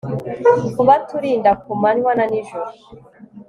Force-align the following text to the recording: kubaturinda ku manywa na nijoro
kubaturinda 0.73 1.51
ku 1.61 1.71
manywa 1.81 2.11
na 2.17 2.25
nijoro 2.31 2.71